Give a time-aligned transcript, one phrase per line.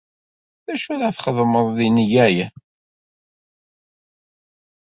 [0.65, 2.53] D acu ara txedmemt deg Yennayer?